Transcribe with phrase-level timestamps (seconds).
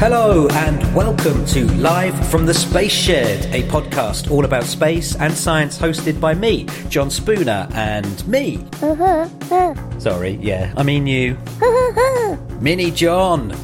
[0.00, 5.30] Hello and welcome to Live from the Space Shed, a podcast all about space and
[5.30, 8.66] science hosted by me, John Spooner, and me.
[8.80, 9.98] Uh-huh, uh.
[9.98, 11.36] Sorry, yeah, I mean you.
[12.60, 13.54] Mini John.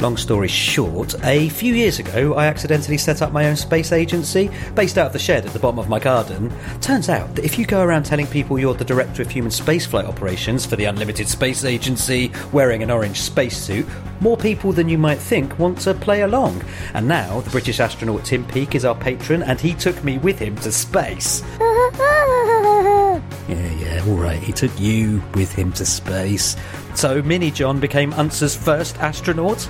[0.00, 4.48] Long story short, a few years ago I accidentally set up my own space agency
[4.76, 6.52] based out of the shed at the bottom of my garden.
[6.80, 10.04] Turns out that if you go around telling people you're the director of human spaceflight
[10.04, 13.86] operations for the Unlimited Space Agency wearing an orange spacesuit,
[14.20, 16.62] more people than you might think want to play along.
[16.94, 20.38] And now the British astronaut Tim Peake is our patron and he took me with
[20.38, 21.42] him to space.
[23.48, 24.38] Yeah, yeah, all right.
[24.38, 26.56] He took you with him to space.
[26.94, 29.68] So Mini John became UNSA's first astronaut.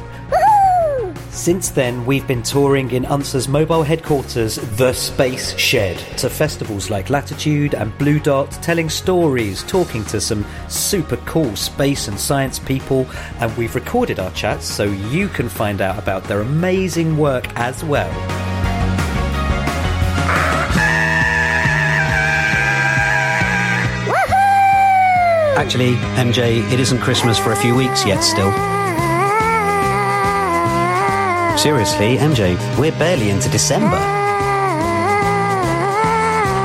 [1.30, 7.11] Since then, we've been touring in UNSA's mobile headquarters, The Space Shed, to festivals like
[7.11, 13.07] Latitude and Blue Dot, telling stories, talking to some super cool space and science people,
[13.38, 17.85] and we've recorded our chats so you can find out about their amazing work as
[17.85, 18.57] well.
[25.59, 28.52] Actually, MJ, it isn't Christmas for a few weeks yet still.
[31.59, 33.98] Seriously, MJ, we're barely into December.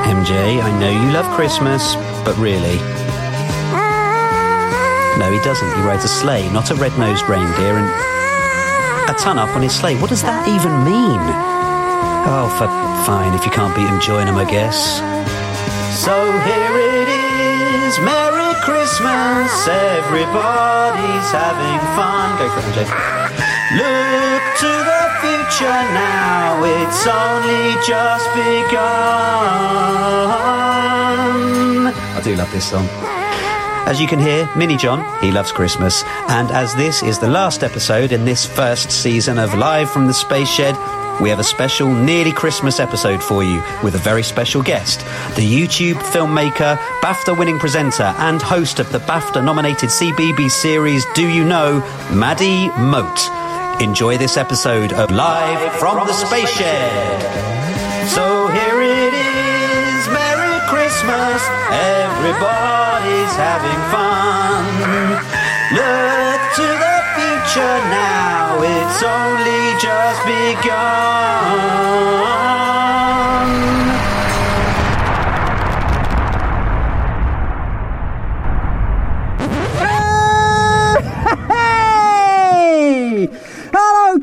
[0.06, 2.78] MJ, I know you love Christmas, but really.
[5.18, 5.74] No, he doesn't.
[5.76, 7.90] He rides a sleigh, not a red nosed reindeer, and
[9.10, 10.00] a ton up on his sleigh.
[10.00, 11.20] What does that even mean?
[12.30, 12.48] Oh,
[13.08, 15.00] fine, if you can't him, join him, I guess.
[16.00, 16.14] So
[16.46, 22.40] here it is, Merry Christmas, everybody's having fun.
[22.40, 22.88] Go for it.
[23.76, 28.74] Look to the future now, it's only just begun.
[31.94, 32.88] I do love this song.
[33.86, 36.04] As you can hear, Mini John, he loves Christmas.
[36.30, 40.14] And as this is the last episode in this first season of Live from the
[40.14, 40.76] Space Shed,
[41.22, 45.00] we have a special nearly Christmas episode for you with a very special guest,
[45.36, 51.28] the YouTube filmmaker, BAFTA winning presenter, and host of the BAFTA nominated CBeebies series Do
[51.30, 51.80] You Know,
[52.12, 53.20] Maddie Moat.
[53.82, 57.22] Enjoy this episode of Live from the Space Shed.
[58.10, 64.66] So here it is, Merry Christmas, everybody's having fun.
[65.74, 70.13] Look to the future now, it's only just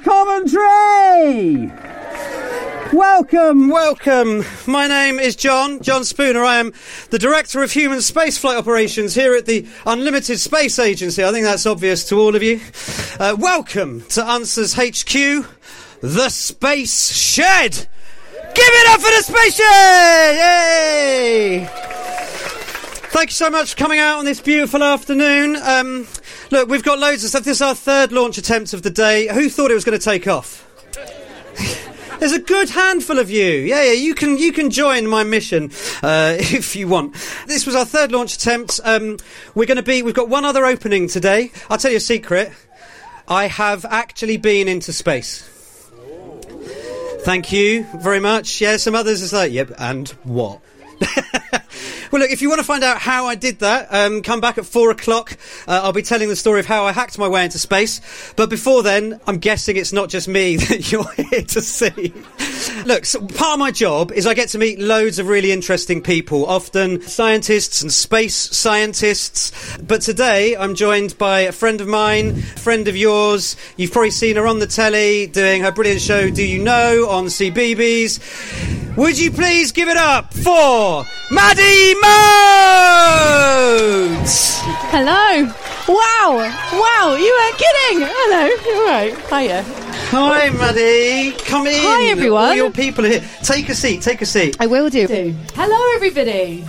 [0.02, 1.70] Coventry!
[2.92, 4.44] Welcome, welcome.
[4.66, 6.42] My name is John, John Spooner.
[6.42, 6.72] I am
[7.10, 11.22] the Director of Human Spaceflight Operations here at the Unlimited Space Agency.
[11.22, 12.60] I think that's obvious to all of you.
[13.18, 15.46] Uh, welcome to UNSA's HQ,
[16.00, 17.72] the Space Shed!
[17.72, 17.88] Give
[18.54, 20.36] it up for the Space Shed!
[20.36, 21.68] Yay!
[23.12, 25.56] Thank you so much for coming out on this beautiful afternoon.
[25.56, 26.06] Um,
[26.50, 27.44] look, we've got loads of stuff.
[27.44, 29.28] This is our third launch attempt of the day.
[29.28, 30.66] Who thought it was going to take off?
[32.20, 33.48] There's a good handful of you.
[33.48, 35.72] Yeah, yeah, you can you can join my mission
[36.02, 37.14] uh, if you want.
[37.46, 38.78] This was our third launch attempt.
[38.84, 39.16] Um,
[39.54, 40.02] we're going to be.
[40.02, 41.50] We've got one other opening today.
[41.68, 42.52] I'll tell you a secret.
[43.26, 45.49] I have actually been into space.
[47.22, 48.60] Thank you very much.
[48.60, 50.60] Yeah, some others is like, yep, and what?
[52.10, 54.58] well, look, if you want to find out how I did that, um, come back
[54.58, 55.36] at four o'clock.
[55.68, 58.00] Uh, I'll be telling the story of how I hacked my way into space.
[58.36, 62.12] But before then, I'm guessing it's not just me that you're here to see.
[62.84, 66.02] look, so part of my job is I get to meet loads of really interesting
[66.02, 69.78] people, often scientists and space scientists.
[69.78, 73.56] But today, I'm joined by a friend of mine, friend of yours.
[73.76, 77.26] You've probably seen her on the telly doing her brilliant show, Do You Know, on
[77.26, 78.96] CBeebies.
[78.96, 81.94] Would you please give it up for Maddie
[83.30, 84.60] Moat?
[84.90, 85.46] Hello.
[85.88, 86.30] Wow.
[86.72, 87.16] Wow.
[87.16, 87.98] You weren't kidding.
[88.10, 88.42] Hello.
[88.66, 89.14] You're right.
[89.28, 89.64] Hiya.
[90.12, 91.32] Hi, Maddie.
[91.44, 91.74] Come in.
[91.82, 92.44] Hi, everyone.
[92.44, 93.24] All your people are here.
[93.42, 94.02] Take a seat.
[94.02, 94.56] Take a seat.
[94.60, 95.06] I will do.
[95.54, 96.64] Hello, everybody.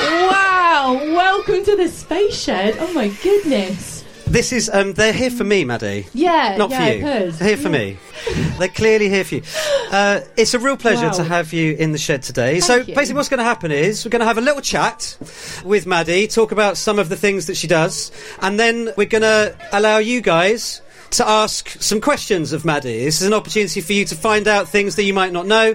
[0.00, 0.98] Wow.
[1.02, 2.76] Welcome to the space shed.
[2.78, 3.95] Oh my goodness.
[4.26, 4.92] This is um.
[4.92, 6.06] They're here for me, Maddie.
[6.12, 6.56] Yeah.
[6.58, 7.02] Not yeah, for you.
[7.02, 7.96] Cause, They're here for me.
[8.58, 9.42] They're clearly here for you.
[9.90, 11.12] Uh, it's a real pleasure Wow.
[11.12, 12.60] to have you in the shed today.
[12.60, 12.94] so you.
[12.94, 15.16] basically, what's going to happen is we're going to have a little chat
[15.64, 19.22] with Maddie, talk about some of the things that she does, and then we're going
[19.22, 20.82] to allow you guys
[21.12, 23.04] to ask some questions of Maddie.
[23.04, 25.74] This is an opportunity for you to find out things that you might not know.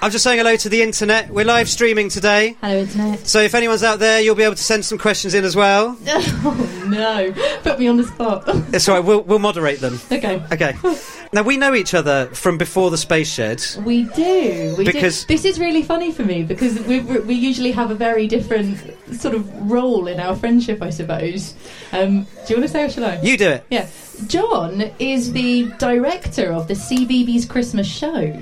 [0.00, 1.30] I'm just saying hello to the internet.
[1.30, 2.56] We're live streaming today.
[2.60, 3.26] Hello, internet.
[3.26, 5.96] So if anyone's out there, you'll be able to send some questions in as well.
[6.40, 7.32] Oh no!
[7.62, 8.44] Put me on the spot.
[8.72, 9.98] It's all right, we'll, we'll moderate them.
[10.10, 10.42] okay.
[10.52, 10.74] Okay.
[11.32, 13.62] Now, we know each other from before the Space Shed.
[13.84, 14.74] We do.
[14.78, 15.34] We Because- do.
[15.34, 18.78] This is really funny for me because we, we usually have a very different
[19.14, 21.54] sort of role in our friendship, I suppose.
[21.92, 23.20] Um, do you want to say or shall I?
[23.20, 23.64] You do it.
[23.70, 23.88] Yeah.
[24.26, 28.40] John is the director of the CBeebies Christmas show.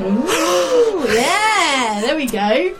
[0.00, 2.76] Ooh, yeah, there we go.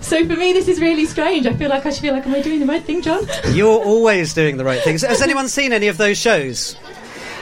[0.00, 1.46] So for me, this is really strange.
[1.46, 3.24] I feel like I should feel like, am I doing the right thing, John?
[3.52, 5.02] You're always doing the right things.
[5.02, 6.74] Has anyone seen any of those shows?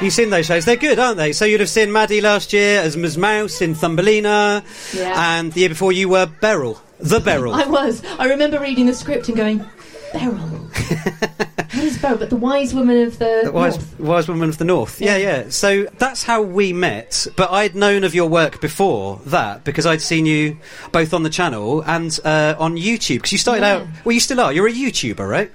[0.03, 0.65] You've seen those shows.
[0.65, 1.33] They're good, aren't they?
[1.33, 3.19] So you'd have seen Maddie last year as Ms.
[3.19, 4.65] Mouse in Thumbelina.
[4.95, 5.39] Yeah.
[5.39, 6.81] And the year before you were Beryl.
[6.99, 7.55] The Beryl.
[7.55, 8.03] I was.
[8.19, 9.65] I remember reading the script and going,
[10.13, 10.37] Beryl.
[10.39, 12.19] what is Beryl?
[12.19, 14.01] But the wise woman of the, The wise, North.
[14.01, 15.01] wise woman of the north.
[15.01, 15.43] Yeah, Yeah.
[15.45, 15.51] yeah.
[15.51, 17.27] So that's how we met.
[17.37, 20.59] But I'd known of your work before that because I'd seen you
[20.93, 23.17] both on the channel and uh, on YouTube.
[23.17, 23.75] Because you started Yeah.
[23.77, 23.87] out.
[24.05, 24.53] Well, you still are.
[24.53, 25.51] You're a YouTuber, right?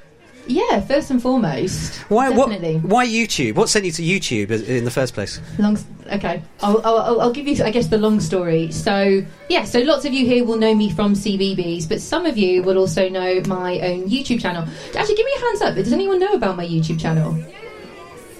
[0.47, 1.95] Yeah, first and foremost.
[2.09, 2.29] Why?
[2.29, 2.49] What?
[2.49, 2.79] Definitely.
[2.79, 3.55] Why YouTube?
[3.55, 5.39] What sent you to YouTube in the first place?
[5.57, 5.77] Long,
[6.11, 8.71] okay, I'll, I'll, I'll- give you, I guess, the long story.
[8.71, 12.37] So, yeah, so lots of you here will know me from CBeebies, but some of
[12.37, 14.63] you will also know my own YouTube channel.
[14.95, 15.75] Actually, give me a hands up.
[15.75, 17.37] Does anyone know about my YouTube channel?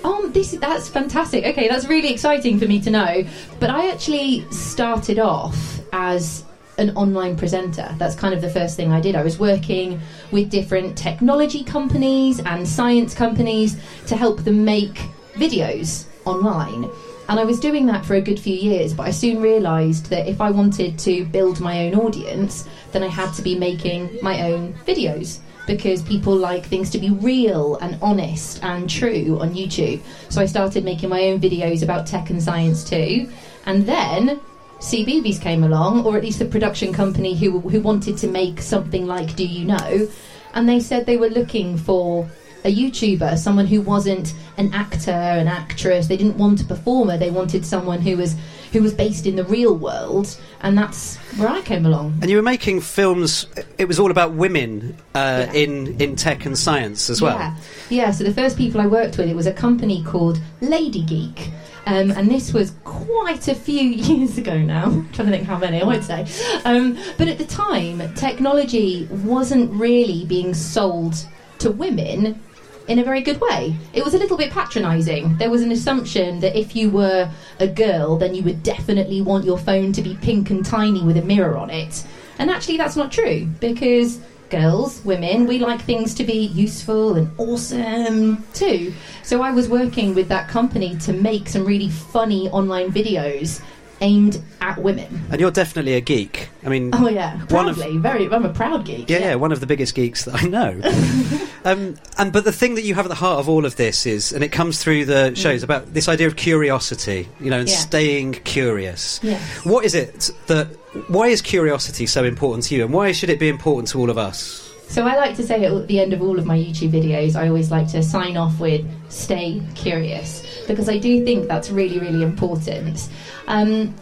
[0.03, 1.43] Oh, this that's fantastic.
[1.45, 3.25] Okay, that's really exciting for me to know.
[3.59, 6.44] But I actually started off as
[6.77, 7.93] an online presenter.
[7.97, 9.15] That's kind of the first thing I did.
[9.15, 9.99] I was working
[10.31, 13.77] with different technology companies and science companies
[14.07, 16.89] to help them make videos online.
[17.27, 20.27] And I was doing that for a good few years, but I soon realised that
[20.27, 24.51] if I wanted to build my own audience, then I had to be making my
[24.51, 30.01] own videos because people like things to be real and honest and true on YouTube.
[30.29, 33.31] So I started making my own videos about tech and science too.
[33.65, 34.39] And then
[34.79, 39.05] CBeebies came along, or at least the production company who, who wanted to make something
[39.07, 40.07] like Do You Know,
[40.53, 42.27] and they said they were looking for
[42.63, 46.07] a YouTuber, someone who wasn't an actor, an actress.
[46.07, 47.15] They didn't want a performer.
[47.15, 48.35] They wanted someone who was
[48.73, 52.17] who was based in the real world, and that's where I came along.
[52.21, 53.45] And you were making films.
[53.77, 55.53] It was all about women uh, Yeah.
[55.53, 57.37] in in tech and science as well.
[57.37, 57.55] Yeah,
[57.89, 58.11] yeah.
[58.11, 61.51] So the first people I worked with, it was a company called Lady Geek.
[61.85, 64.85] Um, and this was quite a few years ago now.
[64.85, 66.25] I'm trying to think how many I won't say.
[66.65, 71.15] Um, but at the time, technology wasn't really being sold
[71.59, 72.41] to women
[72.87, 73.75] in a very good way.
[73.93, 75.37] It was a little bit patronising.
[75.37, 79.45] There was an assumption that if you were a girl, then you would definitely want
[79.45, 82.05] your phone to be pink and tiny with a mirror on it.
[82.37, 84.19] And actually, that's not true because
[84.49, 88.93] girls, women, we like things to be useful and awesome too.
[89.23, 93.61] So I was working with that company to make some really funny online videos
[94.01, 95.21] aimed at women.
[95.31, 96.49] And you're definitely a geek.
[96.65, 98.29] I mean, Oh yeah, One of- proudly, very.
[98.29, 99.09] I'm a proud geek.
[99.09, 100.81] yeah, yeah, one of the biggest geeks that I know.
[101.65, 104.05] um, and but the thing that you have at the heart of all of this
[104.05, 107.67] is, and it comes through the shows about this idea of curiosity, you know, and
[107.67, 107.71] Mm.
[107.71, 107.77] Yeah.
[107.77, 109.19] staying curious.
[109.23, 109.41] Yes.
[109.65, 110.67] What is it that?
[111.07, 114.09] Why is curiosity so important to you, and why should it be important to all
[114.09, 114.61] of us?
[114.87, 117.47] So I like to say at the end of all of my YouTube videos, I
[117.47, 122.23] always like to sign off with "Stay curious" because I do think that's really, really
[122.23, 123.09] important.
[123.47, 123.93] Um,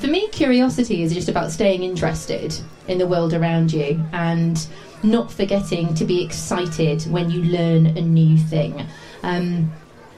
[0.00, 2.54] for me, curiosity is just about staying interested
[2.88, 4.66] in the world around you and
[5.02, 8.86] not forgetting to be excited when you learn a new thing.
[9.22, 9.72] Um,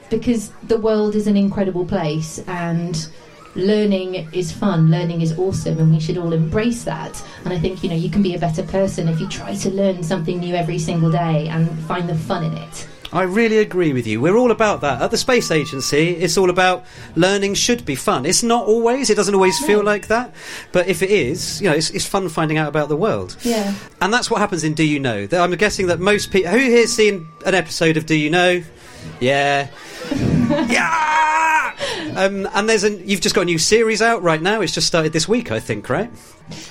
[0.09, 3.07] because the world is an incredible place and
[3.55, 7.23] learning is fun, learning is awesome, and we should all embrace that.
[7.43, 9.69] And I think, you know, you can be a better person if you try to
[9.69, 12.87] learn something new every single day and find the fun in it.
[13.13, 14.21] I really agree with you.
[14.21, 15.01] We're all about that.
[15.01, 18.25] At the Space Agency, it's all about learning should be fun.
[18.25, 19.85] It's not always, it doesn't always feel No.
[19.85, 20.33] like that.
[20.71, 23.35] But if it is, you know, it's, it's fun finding out about the world.
[23.41, 23.73] Yeah.
[23.99, 25.27] And that's what happens in Do You Know?
[25.27, 26.51] That I'm guessing that most people.
[26.51, 28.63] Who here's seen an episode of Do You Know?
[29.19, 29.67] Yeah.
[30.69, 31.75] yeah!
[32.15, 34.61] Um, and there's an, you've just got a new series out right now.
[34.61, 36.11] It's just started this week, I think, right?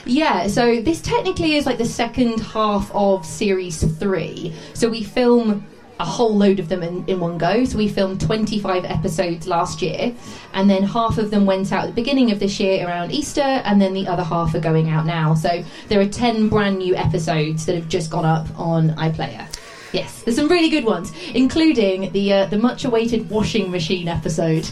[0.05, 4.55] Yeah, so this technically is like the second half of series three.
[4.75, 5.67] So we film
[6.01, 7.65] a whole load of them in, in one go.
[7.65, 10.15] So we filmed 25 episodes last year,
[10.55, 13.43] and then half of them went out at the beginning of this year around Easter,
[13.43, 15.35] and then the other half are going out now.
[15.35, 19.47] So there are 10 brand new episodes that have just gone up on iPlayer.
[19.93, 24.65] Yes, there's some really good ones, including the uh, the much awaited washing machine episode,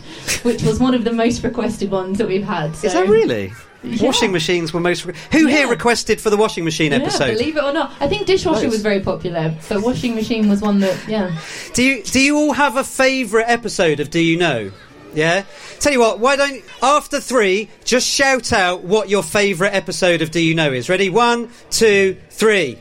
[0.44, 2.70] which was one of the most requested ones that we've had.
[2.70, 3.52] Is so- that really?
[4.00, 5.02] Washing machines were most.
[5.02, 7.36] Who here requested for the washing machine Yeah, episode?
[7.38, 7.92] believe it or not.
[8.00, 8.72] I think dishwasher Loads.
[8.72, 11.30] was very popular, but washing machine was one that, yeah.
[11.74, 14.72] Do you do you all have a favourite episode of Do You Know?
[15.14, 15.44] Yeah.
[15.80, 20.30] Tell you what, why don't after three, just shout out what your favourite episode of
[20.32, 20.88] Do You Know is.
[20.88, 21.08] Ready?
[21.08, 22.78] One, two, three.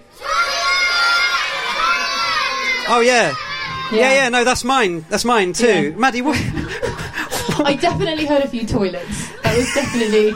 [2.90, 3.34] Oh yeah.
[3.92, 5.06] Yeah, yeah, no, that's mine.
[5.10, 5.90] That's mine too.
[5.92, 5.96] Yeah.
[5.96, 6.38] Maddie, what?
[7.66, 9.30] I definitely heard a few toilets.
[9.44, 10.34] That was definitely.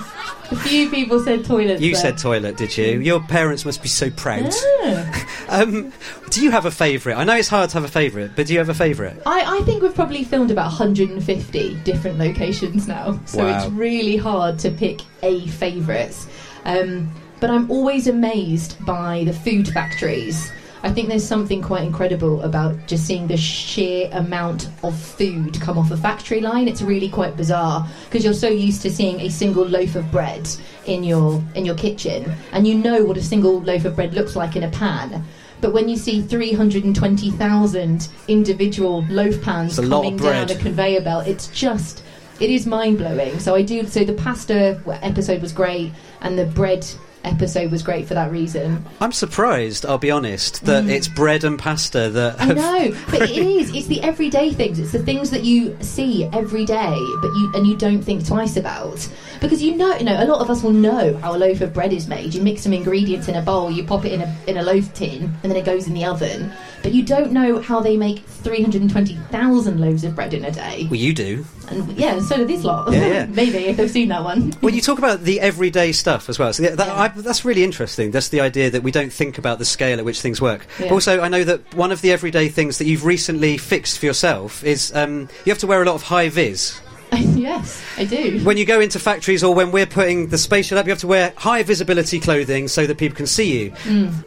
[0.51, 1.79] A few people said toilet.
[1.79, 2.01] You there.
[2.01, 2.99] said toilet, did you?
[2.99, 4.51] Your parents must be so proud.
[4.83, 5.25] Yeah.
[5.51, 5.91] Um,
[6.29, 7.17] do you have a favourite?
[7.17, 9.17] I know it's hard to have a favourite, but do you have a favourite?
[9.25, 13.57] I, I think we've probably filmed about 150 different locations now, so Wow.
[13.57, 16.15] it's really hard to pick a favourite.
[16.63, 20.49] Um, but I'm always amazed by the food factories.
[20.83, 25.77] I think there's something quite incredible about just seeing the sheer amount of food come
[25.77, 26.67] off a factory line.
[26.67, 30.49] It's really quite bizarre because you're so used to seeing a single loaf of bread
[30.85, 34.35] in your in your kitchen, and you know what a single loaf of bread looks
[34.35, 35.23] like in a pan.
[35.61, 40.55] But when you see 320,000 individual loaf pans It's a lot of coming down a
[40.55, 42.03] conveyor belt, it's just,
[42.41, 43.39] it is mind blowing.
[43.39, 46.85] So I do, so the pasta episode was great, and the bread
[47.23, 48.83] episode was great for that reason.
[48.99, 52.49] I'm surprised, I'll be honest, that it's bread and pasta that Mm.
[52.49, 53.75] I know, but it is.
[53.75, 54.79] It's the everyday things.
[54.79, 58.57] It's the things that you see every day, but you and you don't think twice
[58.57, 59.07] about
[59.39, 61.73] because you know, you know, a lot of us will know how a loaf of
[61.73, 62.33] bread is made.
[62.33, 64.91] You mix some ingredients in a bowl, you pop it in a in a loaf
[64.95, 66.51] tin, and then it goes in the oven.
[66.83, 70.87] But you don't know how they make 320,000 loaves of bread in a day.
[70.89, 71.45] Well, you do.
[71.69, 72.91] And yeah, so do this lot.
[72.91, 73.25] Yeah, yeah.
[73.29, 74.53] Maybe if they've seen that one.
[74.61, 76.51] Well, you talk about the everyday stuff as well.
[76.53, 76.93] So yeah, that, Yeah.
[76.99, 78.11] I, that's really interesting.
[78.11, 80.65] That's the idea that we don't think about the scale at which things work.
[80.79, 80.89] Yeah.
[80.89, 84.63] Also, I know that one of the everyday things that you've recently fixed for yourself
[84.63, 86.79] is um, you have to wear a lot of high vis.
[87.35, 88.39] yes, I do.
[88.43, 91.07] When you go into factories or when we're putting the spaceship up, you have to
[91.07, 93.73] wear high visibility clothing so that people can see you.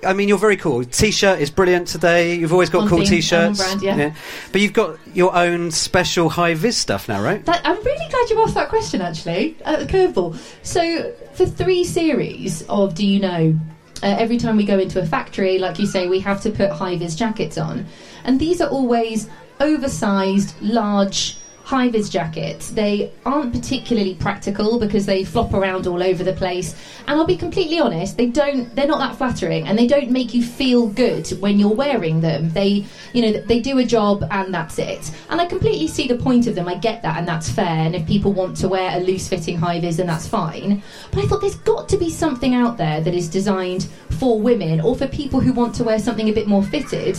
[0.04, 0.84] I mean, you're very cool.
[0.84, 2.34] T-shirt is brilliant today.
[2.34, 3.58] You've always got On cool theme, T-shirts.
[3.58, 4.14] brand, yeah.
[4.52, 7.42] But you've got your own special high vis stuff now, right?
[7.46, 10.36] That, I'm really glad you asked that question, actually, at the curveball.
[10.62, 13.58] So, for three series of Do You Know,
[14.02, 16.70] uh, every time we go into a factory, like you say, we have to put
[16.70, 17.86] high vis jackets on.
[18.24, 22.70] And these are always oversized, large high vis jackets.
[22.70, 26.76] They aren't particularly practical because they flop around all over the place.
[27.06, 30.34] And I'll be completely honest, they don't they're not that flattering and they don't make
[30.34, 32.50] you feel good when you're wearing them.
[32.50, 35.10] They you know, they do a job and that's it.
[35.30, 36.68] And I completely see the point of them.
[36.68, 37.66] I get that and that's fair.
[37.86, 40.82] And if people want to wear a loose fitting high vis then that's fine.
[41.10, 44.80] But I thought there's got to be something out there that is designed for women
[44.80, 47.16] or for people who want to wear something a bit more fitted.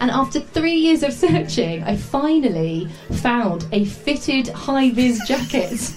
[0.00, 2.88] And after three years of searching, I finally
[3.22, 5.94] found a fitted high vis jacket.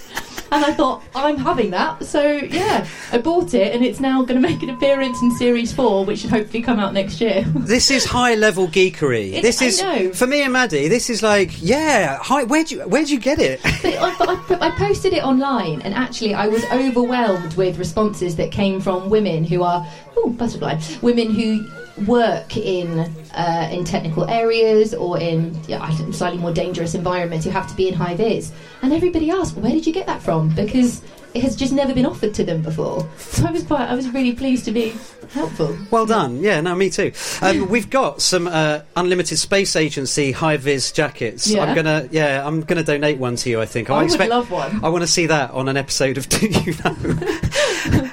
[0.53, 2.03] And I thought, I'm having that.
[2.03, 5.71] So, yeah, I bought it and it's now going to make an appearance in Series
[5.71, 7.45] 4, which should hopefully come out next year.
[7.71, 9.33] This is high level geekery.
[9.33, 10.13] It's- this I is know.
[10.13, 10.89] for me and Maddie.
[10.89, 12.43] This is like, yeah, hi.
[12.43, 13.61] Where'd you where'd you get it?
[13.63, 18.35] But I, but I, I posted it online, and actually, I was overwhelmed with responses
[18.35, 21.65] that came from women who are, oh, butterfly, women who
[22.07, 22.99] work in
[23.33, 27.75] uh, in technical areas or in yeah, I slightly more dangerous environments who have to
[27.75, 28.51] be in high vis.
[28.81, 30.49] And everybody asked, where did you get that from?
[30.55, 31.01] Because
[31.33, 33.07] it has just never been offered to them before.
[33.17, 34.93] So I was quite, I was really pleased to be
[35.29, 35.77] helpful.
[35.89, 36.41] Well done.
[36.41, 37.13] Yeah, no, me too.
[37.41, 41.47] Um, we've got some uh, unlimited space agency high vis jackets.
[41.47, 41.63] Yeah.
[41.63, 43.61] I'm gonna, yeah, I'm gonna donate one to you.
[43.61, 43.89] I think.
[43.89, 44.83] I would love one.
[44.83, 46.95] I want to see that on an episode of Do You Know?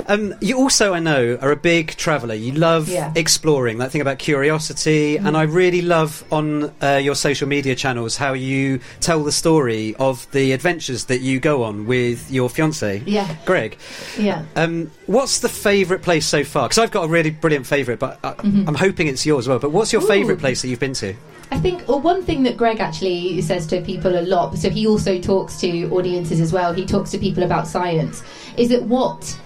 [0.08, 2.34] Um, you also, I know, are a big traveller.
[2.34, 3.12] You love Yeah.
[3.14, 3.78] exploring.
[3.78, 8.32] That thing about curiosity, and I really love on uh, your social media channels how
[8.32, 13.28] you tell the story of the adventures that you go on with your fiance, Yeah.
[13.44, 13.76] Greg.
[14.18, 14.42] Yeah.
[14.56, 16.68] Um, what's the favourite place so far?
[16.68, 19.58] Because I've got a really brilliant favourite, but I, I'm hoping it's yours as well.
[19.58, 20.08] But what's your Mm-hmm.
[20.08, 21.14] Favourite place that you've been to?
[21.50, 24.86] I think well, one thing that Greg actually says to people a lot, so he
[24.86, 28.22] also talks to audiences as well, he talks to people about science,
[28.56, 29.38] is that what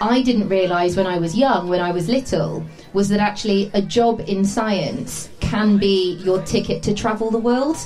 [0.00, 3.82] I didn't realise when I was young, when I was little, was that actually a
[3.82, 7.76] job in science can be your ticket to travel the world.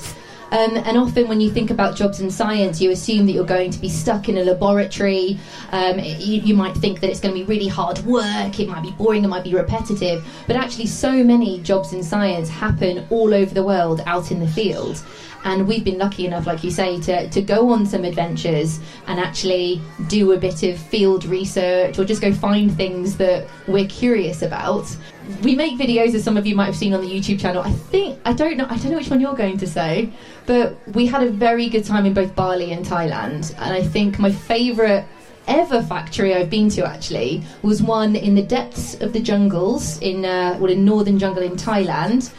[0.53, 3.71] Um, and often, when you think about jobs in science, you assume that you're going
[3.71, 5.39] to be stuck in a laboratory.
[5.71, 8.83] Um, you, you might think that it's going to be really hard work, it might
[8.83, 10.23] be boring, it might be repetitive.
[10.45, 14.47] But actually, so many jobs in science happen all over the world out in the
[14.47, 15.03] field.
[15.43, 19.19] And we've been lucky enough, like you say, to, to go on some adventures and
[19.19, 24.43] actually do a bit of field research or just go find things that we're curious
[24.43, 24.95] about.
[25.41, 27.61] We make videos, as some of you might have seen on the YouTube channel.
[27.63, 28.67] I think I don't know.
[28.69, 30.11] I don't know which one you're going to say,
[30.45, 33.53] but we had a very good time in both Bali and Thailand.
[33.57, 35.05] And I think my favourite
[35.47, 40.25] ever factory I've been to actually was one in the depths of the jungles in
[40.25, 42.33] uh, well in northern jungle in Thailand,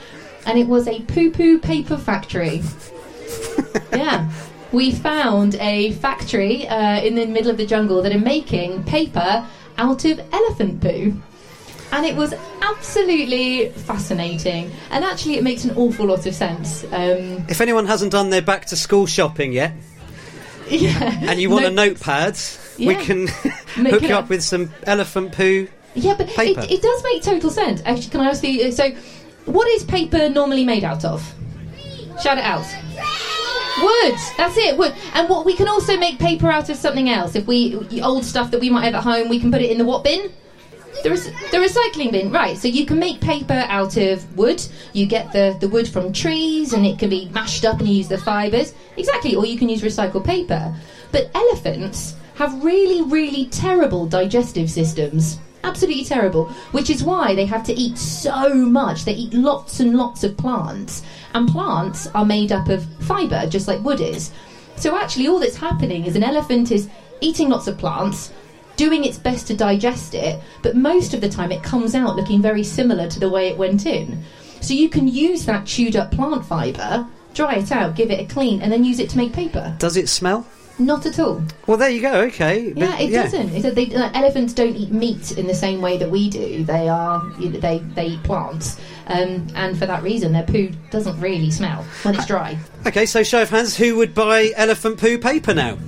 [0.46, 2.62] and it was a poo poo paper factory.
[3.92, 4.30] yeah.
[4.72, 9.46] We found a factory uh, in the middle of the jungle that are making paper
[9.78, 11.14] out of elephant poo.
[11.96, 14.70] And it was absolutely fascinating.
[14.90, 16.84] And actually, it makes an awful lot of sense.
[16.92, 19.72] Um, If anyone hasn't done their back to school shopping yet,
[20.68, 21.20] yeah.
[21.22, 22.36] and you want a No- notepad,
[22.78, 23.26] we can
[23.76, 24.24] hook you up.
[24.24, 25.68] up with some elephant poo.
[25.94, 26.62] Yeah, but Paper.
[26.62, 27.80] it, it does make total sense.
[27.84, 28.72] Actually, can I ask you?
[28.72, 28.90] So,
[29.44, 31.22] what is paper normally made out of?
[32.20, 32.66] Shout it out.
[33.80, 34.14] Wood.
[34.36, 34.76] That's it.
[34.76, 34.94] Wood.
[35.14, 37.36] And what we can also make paper out of something else.
[37.36, 39.78] If we old stuff that we might have at home, we can put it in
[39.78, 40.32] the what bin?
[41.04, 41.10] The,
[41.50, 42.56] the recycling bin, right?
[42.56, 44.64] So you can make paper out of wood.
[44.94, 47.96] You get the, the wood from trees, and it can be mashed up and you
[47.96, 48.72] use the fibres.
[48.96, 49.36] Exactly.
[49.36, 50.74] Or you can use recycled paper.
[51.12, 55.38] But elephants have really, really terrible digestive systems.
[55.62, 56.46] Absolutely terrible.
[56.72, 59.04] Which is why they have to eat so much.
[59.04, 61.02] They eat lots and lots of plants.
[61.34, 64.32] And plants are made up of fibre, just like wood is.
[64.76, 66.88] So actually, all that's happening is an elephant is
[67.20, 68.32] eating lots of plants,
[68.76, 72.42] doing its best to digest it, but most of the time it comes out looking
[72.42, 74.22] very similar to the way it went in.
[74.60, 78.32] So you can use that chewed up plant fibre, dry it out, give it a
[78.32, 79.74] clean, and then use it to make paper.
[79.78, 80.46] Does it smell?
[80.76, 81.40] Not at all.
[81.68, 82.22] Well, there you go.
[82.22, 82.72] Okay.
[82.74, 83.50] Yeah, But- it doesn't.
[83.50, 86.64] It's they, like, elephants don't eat meat in the same way that we do.
[86.64, 88.76] They are you know, they they eat plants,
[89.06, 92.58] um, and for that reason, their poo doesn't really smell when it's dry.
[92.88, 95.78] Okay, so show of hands, who would buy elephant poo paper now?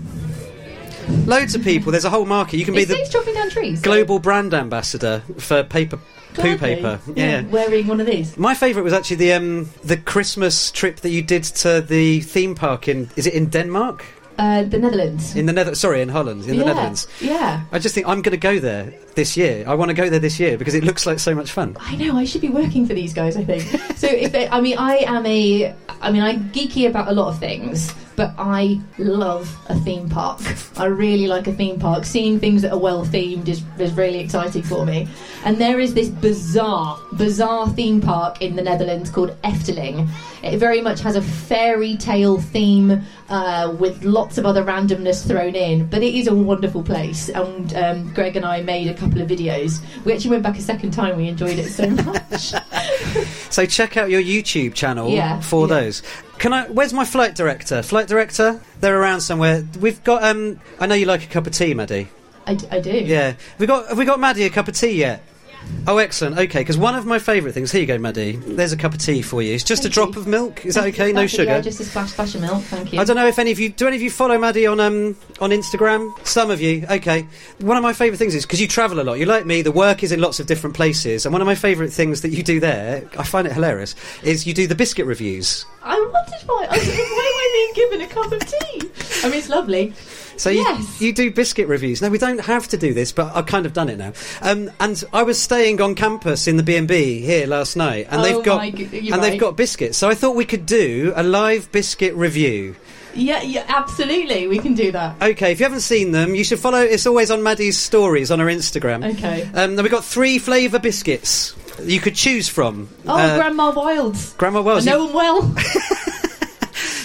[1.26, 1.92] Loads of people.
[1.92, 2.58] There's a whole market.
[2.58, 3.80] You can be It the chopping down trees.
[3.80, 5.98] global brand ambassador for paper
[6.34, 6.58] poo Gladly.
[6.58, 7.00] paper.
[7.14, 7.42] Yeah.
[7.42, 8.36] wearing one of these.
[8.36, 12.54] My favourite was actually the um, the Christmas trip that you did to the theme
[12.54, 14.04] park in is it in Denmark?
[14.38, 15.34] Uh, the Netherlands.
[15.34, 16.60] In the Nether sorry, in Holland, in yeah.
[16.60, 17.08] the Netherlands.
[17.20, 17.62] Yeah.
[17.72, 19.64] I just think I'm going to go there this year.
[19.66, 21.76] I want to go there this year because it looks like so much fun.
[21.80, 22.16] I know.
[22.16, 23.36] I should be working for these guys.
[23.36, 23.62] I think.
[23.96, 25.74] so if they, I mean, I am a.
[26.00, 30.40] I mean, I'm geeky about a lot of things, but I love a theme park.
[30.76, 32.04] I really like a theme park.
[32.04, 35.08] Seeing things that are well themed is, is really exciting for me.
[35.44, 40.08] And there is this bizarre, bizarre theme park in the Netherlands called Efteling.
[40.42, 45.54] It very much has a fairy tale theme uh, with lots of other randomness thrown
[45.54, 47.28] in, but it is a wonderful place.
[47.28, 49.80] And um, Greg and I made a couple of videos.
[50.04, 51.16] We actually went back a second time.
[51.16, 52.52] We enjoyed it so much.
[53.52, 55.74] So check out your YouTube channel Yeah, for yeah.
[55.80, 56.02] those.
[56.38, 56.66] Can I?
[56.68, 57.82] Where's my flight director?
[57.82, 58.60] Flight director?
[58.80, 59.64] They're around somewhere.
[59.80, 60.22] We've got.
[60.22, 62.08] Um, I know you like a cup of tea, Maddie.
[62.46, 62.90] I, d- I do.
[62.90, 63.28] Yeah.
[63.32, 63.88] Have we got?
[63.88, 65.22] Have we got Maddie a cup of tea yet?
[65.88, 66.36] Oh, excellent.
[66.36, 67.70] Okay, because one of my favourite things.
[67.70, 68.32] Here you go, Maddie.
[68.36, 69.54] There's a cup of tea for you.
[69.54, 70.20] It's just Thank a drop you.
[70.20, 70.66] of milk.
[70.66, 71.12] Is that okay?
[71.12, 71.44] No sugar.
[71.44, 72.62] Yeah, just a splash, splash of milk.
[72.64, 73.00] Thank you.
[73.00, 73.86] I don't know if any of you do.
[73.86, 76.12] Any of you follow Maddie on um on Instagram?
[76.26, 76.84] Some of you.
[76.90, 77.28] Okay.
[77.60, 79.20] One of my favourite things is because you travel a lot.
[79.20, 79.62] You like me.
[79.62, 82.30] The work is in lots of different places, and one of my favourite things that
[82.30, 85.64] you do there, I find it hilarious, is you do the biscuit reviews.
[85.84, 86.66] I wanted why.
[86.68, 88.90] I was, why am I being given a cup of tea?
[89.24, 89.94] I mean, it's lovely.
[90.36, 91.00] So you, Yes.
[91.00, 92.02] you do biscuit reviews.
[92.02, 94.12] Now we don't have to do this, but I've kind of done it now.
[94.42, 98.06] Um, and I was staying on campus in the B and B here last night,
[98.10, 99.96] and Oh they've got and you're they've got biscuits.
[99.98, 102.76] So I thought we could do a live biscuit review.
[103.14, 104.46] Yeah, yeah, absolutely.
[104.46, 105.22] We can do that.
[105.22, 106.80] Okay, if you haven't seen them, you should follow.
[106.80, 109.14] It's always on Maddie's stories on her Instagram.
[109.16, 109.48] Okay.
[109.54, 112.88] Um, now we've got three flavour biscuits you could choose from.
[113.06, 114.34] Oh, Uh, Grandma Wilds.
[114.34, 114.84] Grandma I Wells.
[114.84, 115.54] you- know them well.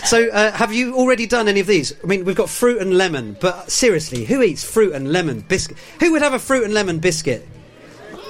[0.06, 1.94] So, uh, have you already done any of these?
[2.04, 5.78] I mean, we've got fruit and lemon, but seriously, who eats fruit and lemon biscuit?
[6.00, 7.48] Who would have a fruit and lemon biscuit?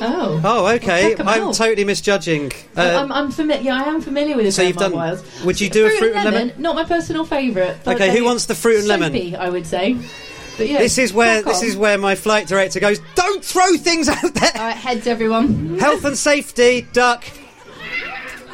[0.04, 0.42] Oh.
[0.44, 1.14] Oh, okay.
[1.16, 2.52] 'em I'm totally misjudging.
[2.76, 3.62] Uh, I'm, I'm familiar.
[3.62, 5.24] Yeah, I am familiar with so you've done- Wilds.
[5.46, 6.54] would you do a fruit and lemon?
[6.58, 7.78] Not my personal favourite.
[7.88, 9.14] Okay, who wants the fruit and lemon?
[9.14, 9.96] soapy, I would say.
[10.58, 11.66] But yeah, this is where this on.
[11.66, 13.00] is where my flight director goes.
[13.16, 14.52] Don't throw things out there.
[14.56, 15.78] All right, heads, everyone.
[15.80, 17.24] Health and safety, duck.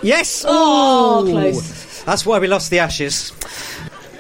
[0.04, 0.46] Yes.
[0.48, 1.32] Oh, Ooh.
[1.32, 1.77] close.
[2.08, 3.34] That's why we lost the ashes.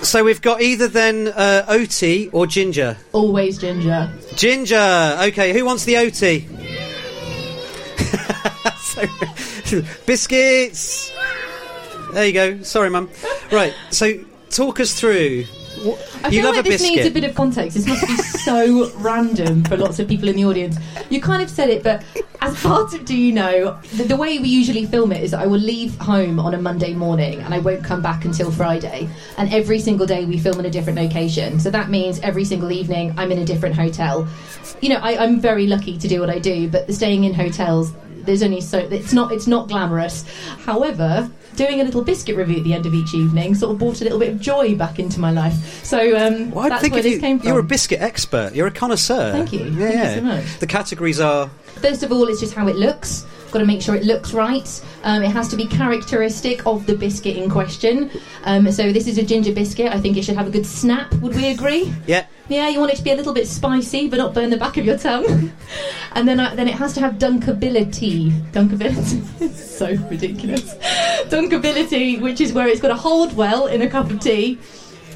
[0.01, 2.97] So we've got either then uh, OT or ginger.
[3.13, 4.11] Always ginger.
[4.35, 5.17] Ginger.
[5.21, 6.45] Okay, who wants the OT?
[9.63, 11.13] so, biscuits.
[12.11, 12.61] There you go.
[12.63, 13.09] Sorry, mum.
[13.53, 13.73] Right.
[13.91, 14.15] So
[14.49, 15.45] talk us through.
[15.77, 16.95] I you feel love like this biscuit.
[16.95, 17.77] needs a bit of context.
[17.77, 20.77] This must be so random for lots of people in the audience.
[21.09, 22.03] You kind of said it, but
[22.41, 25.41] as part of Do You Know, the, the way we usually film it is that
[25.41, 29.09] I will leave home on a Monday morning and I won't come back until Friday.
[29.37, 31.59] And every single day we film in a different location.
[31.59, 34.27] So that means every single evening I'm in a different hotel.
[34.81, 37.93] You know, I, I'm very lucky to do what I do, but staying in hotels,
[38.27, 40.25] there's only so it's not it's not glamorous.
[40.59, 43.99] However, doing a little biscuit review at the end of each evening sort of brought
[43.99, 45.83] a little bit of joy back into my life.
[45.83, 47.47] So um, Well, that's where this you, came from.
[47.49, 48.53] you're a biscuit expert.
[48.55, 49.31] You're a connoisseur.
[49.33, 49.65] Thank you.
[49.65, 50.59] Yeah, Thank you so much.
[50.59, 51.49] The categories are
[51.81, 53.25] First of all, it's just how it looks.
[53.51, 54.81] Got to make sure it looks right.
[55.03, 58.09] Um, it has to be characteristic of the biscuit in question.
[58.43, 59.93] Um, so this is a ginger biscuit.
[59.93, 61.13] I think it should have a good snap.
[61.15, 61.93] Would we agree?
[62.05, 62.25] yeah.
[62.49, 64.77] Yeah, you want it to be a little bit spicy, but not burn the back
[64.77, 65.51] of your tongue.
[66.13, 68.31] and then, then it has to have dunkability.
[68.51, 69.21] Dunkability.
[69.41, 70.75] it's so ridiculous.
[71.25, 74.57] Dunkability, which is where it's got to hold well in a cup of tea,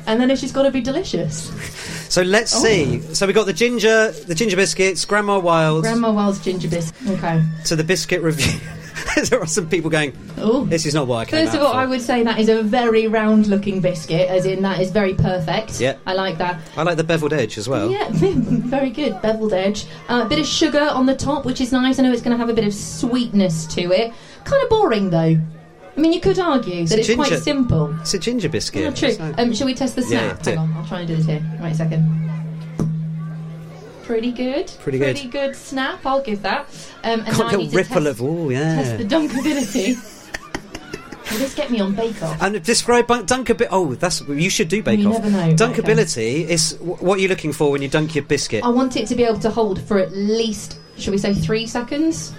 [0.08, 1.50] and then it's just got to be delicious.
[2.14, 2.60] So let's Oh.
[2.60, 3.00] see.
[3.14, 7.10] So we got the ginger, the ginger biscuits, Grandma Wild, Grandma Wild's ginger biscuit.
[7.12, 7.42] Okay.
[7.66, 8.60] to the biscuit review.
[9.30, 10.66] there are some people going, Oh.
[10.66, 12.50] "This is not what I came First of all, for." I would say that is
[12.50, 15.80] a very round-looking biscuit, as in that is very perfect.
[15.80, 15.98] Yeah.
[16.06, 16.60] I like that.
[16.78, 17.90] I like the beveled edge as well.
[17.90, 19.86] Yeah, very good, beveled edge.
[20.10, 22.00] A bit of sugar on the top, which is nice.
[22.00, 24.14] I know it's going to have a bit of sweetness to it.
[24.44, 25.38] Kind of boring though.
[25.98, 27.94] I mean, you could argue that a it's quite simple.
[28.00, 28.84] It's a ginger biscuit.
[28.84, 29.10] Yeah, true.
[29.10, 30.40] It's like- Um, shall we test the snap?
[30.46, 31.44] yeah, Hang on, I'll try and do this here.
[31.62, 32.31] Wait a second.
[34.12, 34.70] Pretty good.
[34.82, 35.16] Pretty good.
[35.16, 36.06] Pretty good snap.
[36.06, 36.68] I'll give that.
[37.06, 38.76] Um, and now Got I a need to ripple test, of oh yeah.
[38.76, 39.96] test the dunkability.
[41.32, 42.42] Will this get me on Bake Off?
[42.42, 43.68] And describe dunkability.
[43.72, 45.24] Oh, that's you should do bake You off.
[45.24, 45.40] never know.
[45.46, 45.56] Okay.
[45.56, 48.66] Dunkability is what you're looking for when you dunk your biscuit.
[48.66, 51.66] I want it to be able to hold for at least, shall we say, three
[51.66, 52.34] seconds?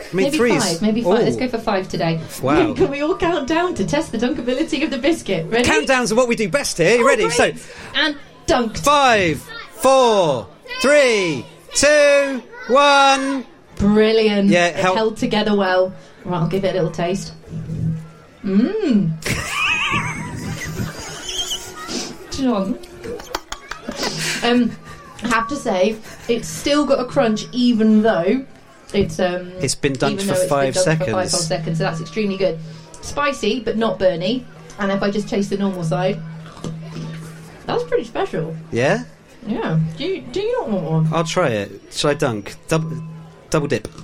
[0.00, 0.82] I mean, maybe five.
[0.82, 1.20] Maybe five.
[1.20, 1.38] Let's Oh.
[1.38, 2.20] go for five today.
[2.42, 2.74] Wow.
[2.76, 5.46] Can we all count down to test the dunkability of the biscuit?
[5.48, 5.68] Ready?
[5.68, 6.96] Countdowns are what we do best here.
[6.96, 7.22] You Oh, ready?
[7.28, 7.58] great.
[7.58, 8.16] So, and
[8.48, 8.78] dunked.
[8.78, 9.40] five,
[9.74, 10.48] four,
[10.80, 13.44] three, two, one.
[13.76, 14.48] Brilliant.
[14.50, 15.92] Yeah, it help- held together well.
[16.24, 17.34] Right, I'll give it a little taste.
[18.44, 19.10] Mmm.
[22.32, 22.78] John.
[24.44, 24.72] Um,
[25.22, 25.96] I have to say,
[26.28, 28.44] it's still got a crunch, even though
[28.92, 29.48] it's um.
[29.60, 31.32] It's been dunked for though it's been five dunked For five seconds.
[31.32, 32.58] whole seconds, so that's extremely good.
[33.02, 34.44] Spicy, but not burny.
[34.78, 36.20] And if I just taste the normal side,
[37.66, 38.56] that's pretty special.
[38.72, 39.04] Yeah,
[39.46, 39.78] Yeah.
[39.96, 41.08] Do you do you not want one?
[41.12, 41.80] I'll try it.
[41.92, 42.54] Shall I dunk?
[42.68, 43.02] Double,
[43.50, 43.88] double dip.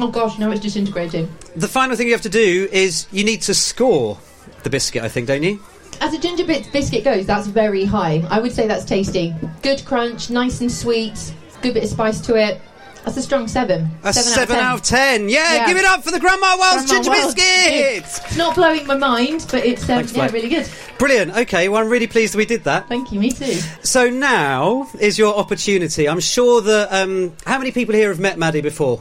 [0.00, 1.28] Oh gosh, no, it's disintegrating.
[1.56, 4.16] the final thing you have to do is you need to score
[4.62, 5.02] the biscuit.
[5.02, 5.60] I think, don't you?
[6.00, 8.24] As a ginger bit biscuit goes, that's very high.
[8.30, 9.34] I would say that's tasty.
[9.62, 12.60] Good crunch, nice and sweet, good bit of spice to it.
[13.04, 13.88] That's a strong seven.
[14.04, 15.28] A seven, out out of ten.
[15.28, 15.66] Yeah, Yeah.
[15.66, 18.18] give it up for the Grandma Wild's Grandma ginger biscuits.
[18.26, 20.32] It's not blowing my mind, but it's um, Thanks, yeah, mate.
[20.32, 20.68] really good.
[20.98, 21.36] Brilliant.
[21.36, 22.88] Okay, well, I'm really pleased that we did that.
[22.88, 23.54] Thank you, me too.
[23.82, 26.08] So now is your opportunity.
[26.08, 26.92] I'm sure that.
[26.92, 29.00] Um, how many people here have met Maddie before?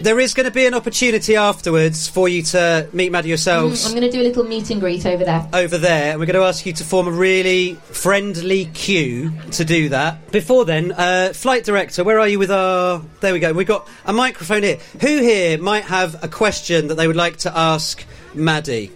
[0.00, 3.86] There is going to be an opportunity afterwards for you to meet Maddie yourselves Mm,
[3.86, 5.48] I'm going to do a little meet and greet over there.
[5.52, 9.64] over there, and we're going to ask you to form a really friendly queue to
[9.64, 10.30] do that.
[10.30, 13.02] Before then, uh, flight director, where are you with our?
[13.20, 13.52] There we go.
[13.52, 14.78] We've got a microphone here.
[15.00, 18.04] Who here might have a question that they would like to ask
[18.34, 18.92] Maddie?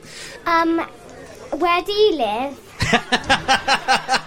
[0.47, 0.81] Um,
[1.53, 2.59] where do you live?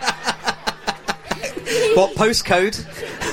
[1.95, 2.75] What postcode?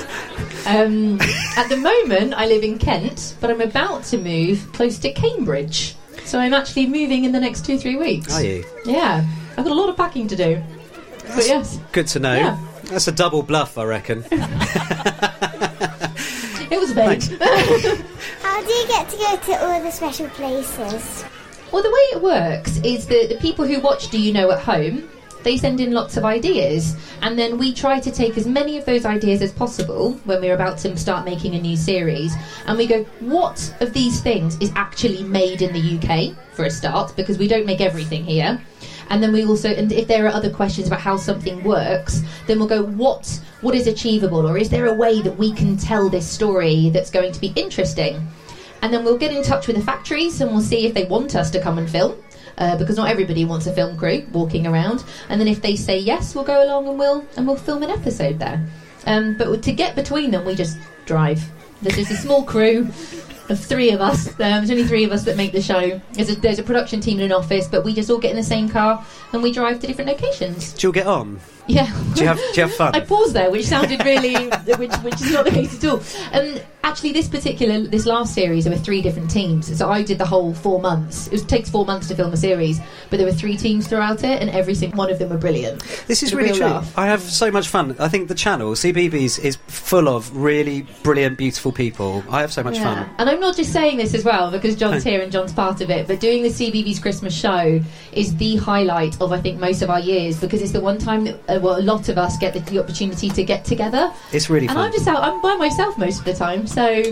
[0.65, 1.19] Um,
[1.57, 5.95] at the moment, I live in Kent, but I'm about to move close to Cambridge.
[6.25, 8.33] So I'm actually moving in the next two, three weeks.
[8.33, 8.63] Are you?
[8.85, 9.25] Yeah.
[9.57, 10.61] I've got a lot of packing to do.
[11.35, 12.35] But yes, Good to know.
[12.35, 12.59] Yeah.
[12.85, 14.23] That's a double bluff, I reckon.
[16.69, 17.23] it was vague.
[18.41, 21.25] How do you get to go to all the special places?
[21.71, 24.59] Well, the way it works is that the people who watch Do You Know at
[24.59, 25.09] home,
[25.43, 28.85] they send in lots of ideas, and then we try to take as many of
[28.85, 32.33] those ideas as possible when we're about to start making a new series,
[32.65, 36.69] and we go, what of these things is actually made in the UK for a
[36.69, 38.61] start, because we don't make everything here.
[39.09, 42.59] And then we also, and if there are other questions about how something works, then
[42.59, 46.09] we'll go, what what is achievable, or is there a way that we can tell
[46.09, 48.27] this story that's going to be interesting?
[48.81, 51.35] and then we'll get in touch with the factories and we'll see if they want
[51.35, 52.15] us to come and film
[52.61, 55.03] uh, because not everybody wants a film crew walking around.
[55.27, 57.89] And then if they say yes we'll go along and we'll and we'll film an
[57.89, 58.63] episode there.
[59.07, 61.43] Um, but to get between them we just drive.
[61.81, 62.87] There's just a small crew
[63.49, 64.27] of three of us.
[64.27, 65.99] Um, there's only three of us that make the show.
[66.13, 68.37] There's a, there's a production team in an office but we just all get in
[68.37, 70.73] the same car and we drive to different locations.
[70.73, 71.39] Do you get on?
[71.71, 72.95] Yeah Do you have, do you have fun?
[72.95, 76.01] I paused there, which sounded really, which, which is not the case at all.
[76.33, 79.77] Um, actually, this particular, this last series, there were three different teams.
[79.77, 81.27] So I did the whole four months.
[81.27, 82.79] It was, takes four months to film a series,
[83.09, 85.81] but there were three teams throughout it, and every single one of them were brilliant.
[86.07, 86.65] This is really real true.
[86.67, 86.97] laugh.
[86.97, 87.95] I have so much fun.
[87.99, 92.23] I think the channel, CBeebies, is full of really brilliant, beautiful people.
[92.29, 93.05] I have so much Yeah.
[93.05, 93.09] fun.
[93.17, 95.89] And I'm not just saying this as well because John's here and John's part of
[95.89, 97.79] it, but doing the CBeebies Christmas show
[98.11, 101.23] is the highlight of I think most of our years because it's the one time
[101.25, 104.11] that uh, well a lot of us get the, the opportunity to get together.
[104.31, 104.77] It's really fun.
[104.77, 104.85] And fun.
[104.87, 105.23] I'm just out.
[105.23, 107.03] I'm by myself most of the time, so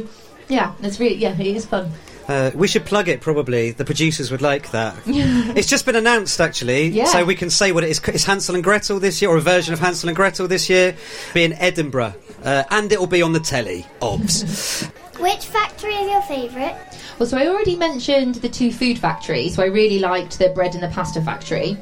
[0.48, 1.92] yeah, it's really yeah, it is fun.
[2.28, 3.22] Uh, we should plug it.
[3.22, 4.96] Probably the producers would like that.
[5.08, 7.06] it's just been announced, actually, Yeah.
[7.06, 8.00] so we can say what it is.
[8.08, 10.96] It's Hansel and Gretel this year, or a version of Hansel and Gretel this year,
[11.34, 13.84] be in Edinburgh, uh, and it will be on the telly.
[14.00, 14.84] Obs.
[15.20, 16.78] Which factory is your favourite?
[17.18, 19.56] Well, so I already mentioned the two food factories.
[19.56, 21.78] So I really liked the bread and the pasta factory.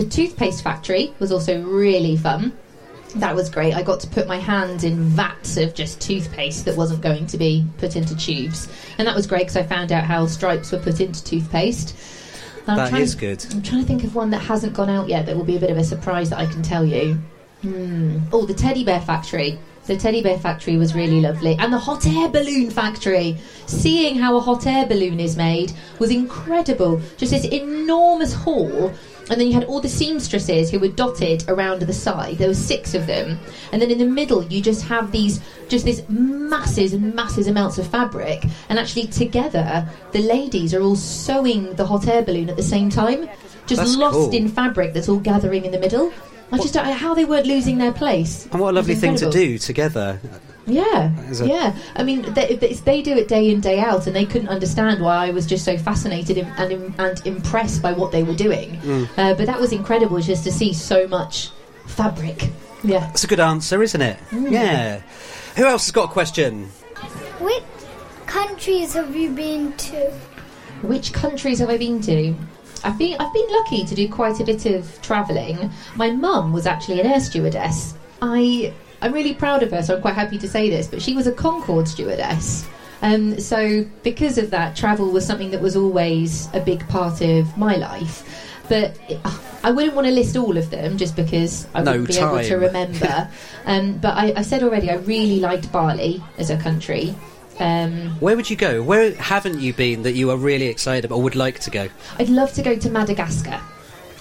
[0.00, 2.56] The toothpaste factory was also really fun.
[3.16, 3.74] That was great.
[3.74, 7.36] I got to put my hands in vats of just toothpaste that wasn't going to
[7.36, 10.78] be put into tubes, and that was great because I found out how stripes were
[10.78, 11.94] put into toothpaste.
[12.62, 13.44] And I'm That trying is good.
[13.50, 15.60] I'm trying to think of one that hasn't gone out yet that will be a
[15.60, 17.18] bit of a surprise that I can tell you.
[17.60, 18.20] Hmm.
[18.32, 19.58] Oh, the teddy bear factory.
[19.86, 23.36] The teddy bear factory was really lovely, and the hot air balloon factory.
[23.66, 27.02] Seeing how a hot air balloon is made was incredible.
[27.18, 28.94] Just this enormous hall,
[29.30, 32.38] and then you had all the seamstresses who were dotted around the side.
[32.38, 33.38] There were six of them,
[33.72, 37.78] and then in the middle you just have these, just this masses and masses amounts
[37.78, 42.56] of fabric, and actually together the ladies are all sewing the hot air balloon at
[42.56, 43.28] the same time,
[43.66, 44.34] just That's lost cool.
[44.34, 46.12] in fabric that's all gathering in the middle.
[46.52, 48.46] I just don't know how they weren't losing their place.
[48.50, 50.20] And what a lovely thing to do together.
[50.66, 51.76] Yeah, yeah.
[51.96, 55.02] I mean, they, they, they do it day in day out, and they couldn't understand
[55.02, 58.76] why I was just so fascinated and and, and impressed by what they were doing.
[58.78, 59.08] Mm.
[59.16, 61.50] Uh, but that was incredible just to see so much
[61.86, 62.50] fabric.
[62.82, 63.00] Yeah.
[63.00, 64.18] That's a good answer, isn't it?
[64.30, 64.50] Mm.
[64.50, 65.02] Yeah.
[65.56, 66.66] Who else has got a question?
[67.40, 67.64] Which
[68.26, 70.10] countries have you been to?
[70.82, 72.34] Which countries have I been to?
[72.84, 75.70] I've been I've been lucky to do quite a bit of travelling.
[75.96, 77.94] My mum was actually an air stewardess.
[78.22, 80.86] I I'm really proud of her, so I'm quite happy to say this.
[80.86, 82.66] But she was a Concorde stewardess.
[83.02, 87.56] Um, so because of that, travel was something that was always a big part of
[87.56, 88.48] my life.
[88.68, 88.98] But
[89.64, 92.42] I wouldn't want to list all of them just because I No wouldn't be able
[92.42, 93.28] to remember.
[93.64, 97.14] um, but I, I said already, I really liked Bali as a country.
[97.60, 98.82] Um, Where would you go?
[98.82, 101.88] Where haven't you been that you are really excited about or would like to go?
[102.18, 103.60] I'd love to go to Madagascar.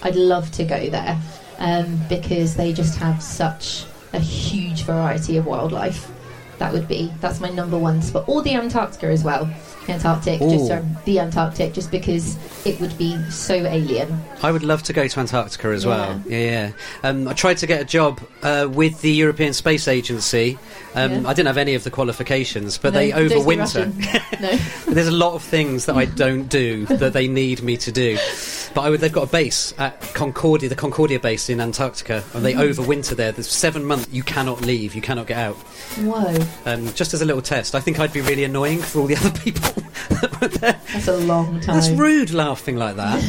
[0.03, 1.17] I'd love to go there
[1.57, 6.11] um, because they just have such a huge variety of wildlife.
[6.59, 9.49] That would be that's my number one spot, or the Antarctica as well.
[9.87, 10.49] Antarctic, Ooh.
[10.51, 14.21] just um, the Antarctic, just because it would be so alien.
[14.43, 15.89] I would love to go to Antarctica as Yeah.
[15.89, 16.23] well.
[16.27, 16.71] Yeah, yeah.
[17.09, 20.59] Um, I tried to get a job uh, with the European Space Agency.
[20.95, 21.29] Um, Yeah.
[21.29, 23.95] I didn't have any of the qualifications, but No, they overwinter.
[24.39, 27.91] No, There's a lot of things that I don't do that they need me to
[27.91, 28.17] do.
[28.73, 32.45] But I would, they've got a base at Concordia, the Concordia base in Antarctica, and
[32.45, 32.81] they Mm-hmm.
[32.81, 33.31] overwinter there.
[33.31, 34.07] There's seven months.
[34.11, 34.93] You cannot leave.
[34.95, 35.55] You cannot get out.
[35.55, 39.07] whoa, Um, just as a little test, I think I'd be really annoying for all
[39.07, 39.69] the other people
[40.09, 40.79] that were there.
[40.93, 41.75] that's a long time.
[41.75, 43.19] That's rude laughing like that.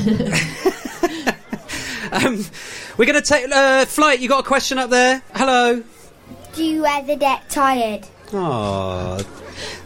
[2.13, 2.45] um,
[2.97, 4.21] we're going to take uh, flight.
[4.21, 5.23] You got a question up there?
[5.35, 5.83] Hello.
[6.55, 8.07] Do you ever get tired?
[8.33, 9.17] Oh,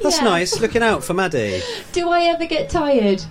[0.02, 0.24] that's Yeah.
[0.24, 0.60] nice.
[0.60, 1.62] Looking out for Maddie.
[1.92, 3.22] Do I ever get tired?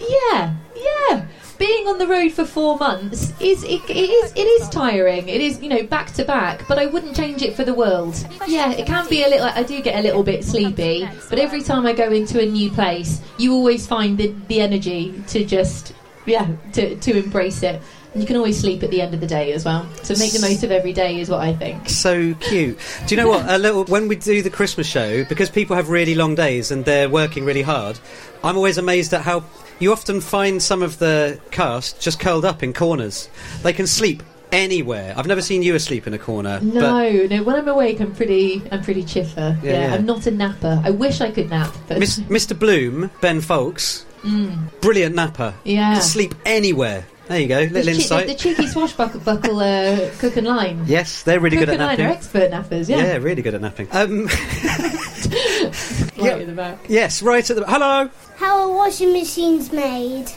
[0.00, 1.26] Yeah, yeah.
[1.58, 5.28] Being on the road for four months is it, it is it is tiring.
[5.28, 8.14] It is you know back to back, but I wouldn't change it for the world.
[8.46, 9.46] Yeah, it can be a little.
[9.46, 12.70] I do get a little bit sleepy, but every time I go into a new
[12.70, 15.94] place, you always find the the energy to just
[16.26, 17.82] yeah to to embrace it.
[18.12, 19.86] And you can always sleep at the end of the day as well.
[20.02, 21.88] So make the most of every day is what I think.
[21.90, 22.78] So cute.
[23.06, 23.48] Do you know what?
[23.48, 26.84] A little when we do the Christmas show, because people have really long days and
[26.84, 27.98] they're working really hard.
[28.42, 29.44] I'm always amazed at how
[29.78, 33.28] you often find some of the cast just curled up in corners.
[33.62, 35.14] They can sleep anywhere.
[35.16, 36.60] I've never seen you asleep in a corner.
[36.60, 37.42] No, no.
[37.42, 38.62] When I'm awake, I'm pretty.
[38.72, 39.58] I'm pretty chipper.
[39.62, 39.94] Yeah, Yeah, yeah.
[39.94, 40.80] I'm not a napper.
[40.84, 42.58] I wish I could nap, but Mr.
[42.58, 44.04] Bloom, Ben Faulks,
[44.80, 45.54] brilliant napper.
[45.58, 45.60] Mm.
[45.64, 45.92] yeah.
[45.94, 47.04] Can sleep anywhere.
[47.28, 48.26] There you go, The, little che- insight.
[48.26, 50.82] the, the cheeky swashbuckle uh, cook and line.
[50.86, 52.88] yes, they're really cook good at and line are expert nappers.
[52.88, 53.88] Yeah, Yeah, really good at napping.
[53.92, 56.36] Um, right yeah.
[56.36, 56.78] in the back.
[56.88, 57.64] yes, right at the.
[57.66, 58.08] Hello.
[58.36, 60.28] How are washing machines made?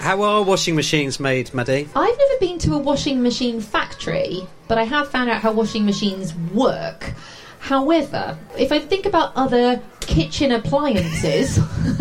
[0.00, 1.88] How are washing machines made, Maddie?
[1.94, 5.84] I've never been to a washing machine factory, but I have found out how washing
[5.84, 7.12] machines work.
[7.58, 11.56] However, if I think about other kitchen appliances,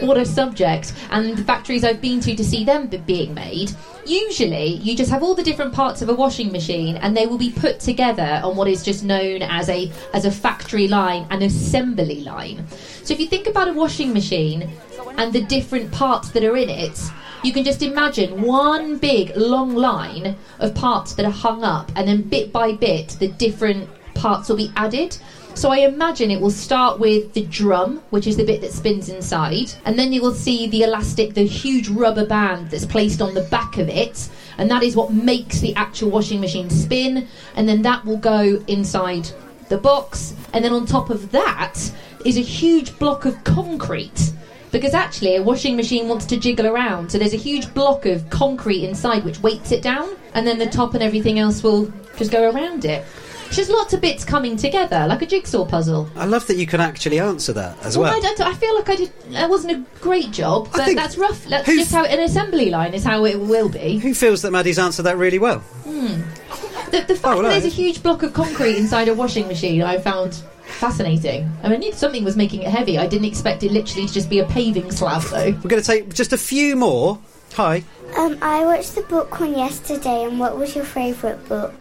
[0.00, 3.70] what a subject, and the factories I've been to to see them be- being made,
[4.06, 7.38] usually you just have all the different parts of a washing machine and they will
[7.38, 11.42] be put together on what is just known as a as a factory line, an
[11.42, 12.66] assembly line.
[13.04, 14.70] So if you think about a washing machine
[15.18, 16.98] and the different parts that are in it,
[17.44, 22.08] you can just imagine one big long line of parts that are hung up, and
[22.08, 25.18] then bit by bit, the different parts will be added.
[25.54, 29.08] So I imagine it will start with the drum, which is the bit that spins
[29.08, 33.34] inside, and then you will see the elastic, the huge rubber band that's placed on
[33.34, 37.68] the back of it, and that is what makes the actual washing machine spin, and
[37.68, 39.30] then that will go inside
[39.68, 41.78] the box, and then on top of that
[42.24, 44.32] is a huge block of concrete
[44.72, 48.28] Because actually, a washing machine wants to jiggle around, so there's a huge block of
[48.30, 52.32] concrete inside which weights it down, and then the top and everything else will just
[52.32, 53.04] go around it.
[53.52, 56.08] It's just lots of bits coming together, like a jigsaw puzzle.
[56.16, 58.10] I love that you can actually answer that as well.
[58.10, 59.12] I, don't, I feel like I did.
[59.32, 61.44] That wasn't a great job, but that's rough.
[61.44, 63.98] That's who- just how an assembly line is how it will be.
[63.98, 65.62] Who feels that Maddie's answered that really well?
[65.84, 67.42] The, the fact Oh, no.
[67.42, 70.34] that there's a huge block of concrete inside a washing machine, I found
[70.64, 71.50] fascinating.
[71.62, 72.96] I mean, I knew something was making it heavy.
[72.96, 75.50] I didn't expect it literally to just be a paving slab, though.
[75.62, 77.18] We're going to take just a few more.
[77.56, 77.84] Hi.
[78.16, 81.74] Um, I watched the book one yesterday, and what was your favourite book?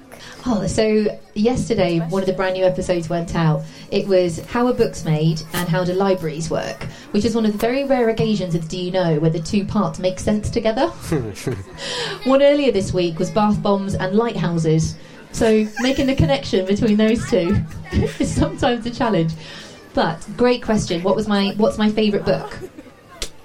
[0.46, 3.64] Oh, so yesterday one of the brand new episodes went out.
[3.92, 7.52] It was how are books made and how do libraries work, which is one of
[7.52, 10.88] the very rare occasions of Do You Know where the two parts make sense together.
[12.26, 14.96] one earlier this week was bath bombs and lighthouses.
[15.32, 19.34] So making the connection between those two is sometimes a challenge.
[19.94, 21.04] But great question.
[21.04, 22.52] What was my what's my favourite book?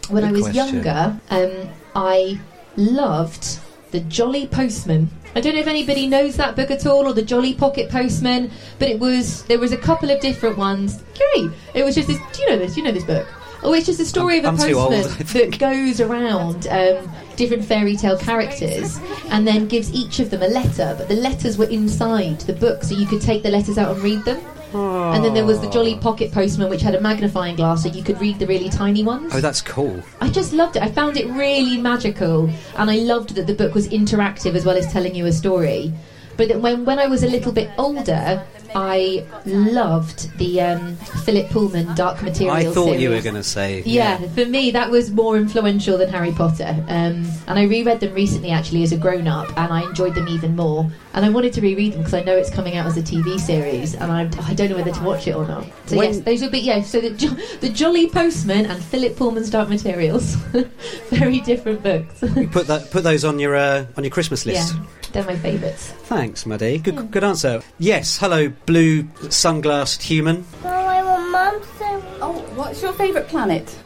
[0.08, 0.74] When Good I was question.
[0.74, 2.40] younger, um, I
[2.76, 3.58] loved
[3.90, 5.10] The Jolly Postman.
[5.36, 8.50] I don't know if anybody knows that book at all or The Jolly Pocket Postman,
[8.78, 11.02] but it was there was a couple of different ones.
[11.14, 11.50] Great.
[11.74, 12.18] It was just this.
[12.32, 12.74] Do you know this?
[12.74, 13.26] Do you know this book?
[13.62, 16.66] Oh, it's just a story I'm- of a I'm too old, postman that goes around
[16.68, 18.98] um, different fairy tale characters
[19.30, 20.94] and then gives each of them a letter.
[20.96, 24.02] But the letters were inside the book, so you could take the letters out and
[24.02, 24.40] read them.
[24.76, 25.98] And then there was the Jolly oh.
[25.98, 29.32] Pocket Postman, which had a magnifying glass, so you could read the really tiny ones.
[29.34, 30.02] Oh, that's cool.
[30.20, 30.82] I just loved it.
[30.82, 34.76] I found it really magical, and I loved that the book was interactive as well
[34.76, 35.92] as telling you a story.
[36.36, 38.44] But when when I was a little bit older,
[38.76, 42.66] I loved the um, Philip Pullman Dark Materials.
[42.66, 43.82] I thought you were going to say.
[43.86, 46.84] Yeah, for me that was more influential than Harry Potter.
[46.86, 50.28] Um, and I reread them recently actually as a grown up, and I enjoyed them
[50.28, 50.90] even more.
[51.14, 53.40] And I wanted to reread them because I know it's coming out as a TV
[53.40, 55.64] series, and I, I don't know whether to watch it or not.
[55.86, 56.82] So When- yes, those would be yeah.
[56.82, 60.34] So the jo- the Jolly Postman and Philip Pullman's Dark Materials,
[61.08, 62.22] very different books.
[62.36, 64.74] You put that put those on your uh, on your Christmas list.
[64.74, 64.82] yeah,
[65.16, 65.92] they're my favourites.
[66.04, 66.78] Thanks, Maddie.
[66.78, 67.06] Good hmm.
[67.06, 67.62] good answer.
[67.78, 68.18] Yes.
[68.18, 70.44] Hello, blue sunglassed human.
[70.62, 72.18] Oh, I want mum to.
[72.20, 73.78] Oh, what's your favourite planet?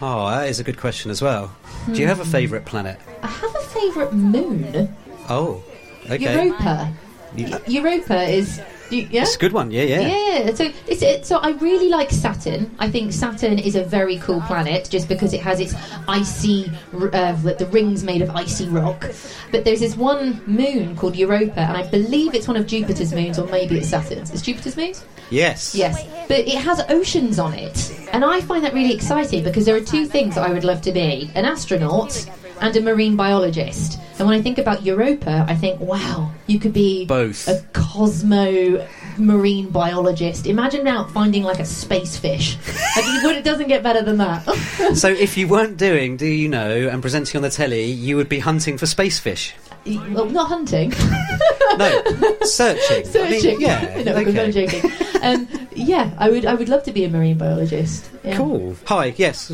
[0.00, 1.54] Oh, that is a good question as well.
[1.86, 2.08] Do you hmm.
[2.08, 2.98] have a favourite planet?
[3.22, 4.96] I have a favourite moon,
[5.28, 5.62] Oh,
[6.10, 6.46] okay.
[6.46, 6.92] Europa.
[7.36, 8.60] You- Europa is
[8.92, 9.22] y- yeah.
[9.22, 9.70] It's a good one.
[9.70, 10.00] Yeah, yeah.
[10.00, 12.70] Yeah, so it's, it, so I really like Saturn.
[12.78, 15.74] I think Saturn is a very cool planet just because it has its
[16.08, 19.10] icy, uh, the rings made of icy rock.
[19.50, 23.38] But there's this one moon called Europa, and I believe it's one of Jupiter's moons,
[23.38, 24.30] or maybe it's Saturn's.
[24.30, 24.92] It's Jupiter's moon?
[25.30, 25.74] Yes.
[25.74, 29.74] Yes, but it has oceans on it, and I find that really exciting because there
[29.76, 32.28] are two things that I would love to be: an astronaut
[32.60, 33.98] and a marine biologist.
[34.22, 37.48] And when I think about Europa, I think, wow, you could be Both.
[37.48, 38.86] a cosmo
[39.18, 40.46] marine biologist.
[40.46, 42.56] Imagine now finding like a space fish.
[42.94, 44.44] Like, it would- it doesn't get better than that.
[44.94, 48.28] So if you weren't doing, do you know, and presenting on the telly, you would
[48.28, 49.54] be hunting for space fish.
[49.86, 50.90] well, not hunting,
[51.78, 52.02] No,
[52.44, 53.02] searching.
[53.20, 53.60] I mean, searching.
[53.60, 54.02] yeah.
[54.04, 54.88] no, I'm joking.
[55.20, 56.46] Um, yeah, I would.
[56.46, 58.08] I would love to be a marine biologist.
[58.22, 58.36] Yeah.
[58.36, 58.76] Cool.
[58.86, 59.14] Hi.
[59.16, 59.50] Yes.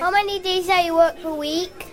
[0.00, 1.86] How many days do you work per week?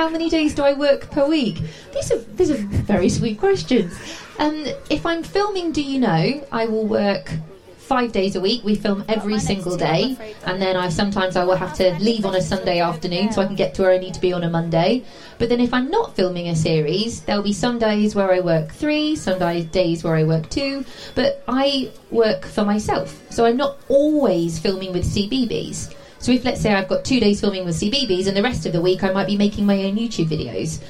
[0.00, 1.58] How many days do I work per week?
[1.92, 3.92] These are these are very sweet questions.
[4.38, 6.42] Um, if I'm filming, do you know?
[6.50, 7.30] I will work
[7.76, 8.64] five days a week.
[8.64, 12.34] We film every single day, and then I sometimes I will have to leave on
[12.34, 14.48] a Sunday afternoon so I can get to where I need to be on a
[14.48, 15.04] Monday.
[15.38, 18.72] But then if I'm not filming a series, there'll be some days where I work
[18.72, 19.38] three, some
[19.70, 20.86] days where I work two.
[21.14, 25.94] But I work for myself, so I'm not always filming with CBeebies.
[26.20, 28.72] So if let's say I've got two days filming with CBeebies and the rest of
[28.72, 30.82] the week I might be making my own YouTube videos.